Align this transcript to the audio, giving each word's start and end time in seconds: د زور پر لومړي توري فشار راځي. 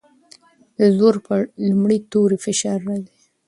د 0.77 0.79
زور 0.97 1.15
پر 1.25 1.41
لومړي 1.69 1.97
توري 2.11 2.37
فشار 2.45 2.79
راځي. 2.87 3.13